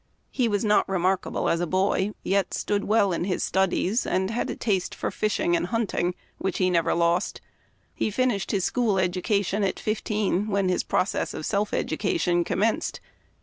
[0.31, 4.55] He was not remarkable as a boy, yet stood well in his studies, had a
[4.55, 7.39] taste for fishing and hunting, which he never lost,
[7.99, 12.99] and finished his school education at fifteen, when his process of self education commenced.